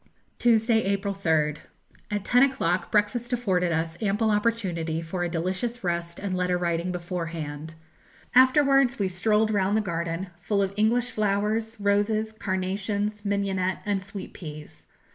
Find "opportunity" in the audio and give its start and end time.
4.31-4.99